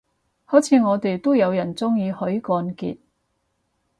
[0.45, 2.97] 好似我哋都有人鍾意許冠傑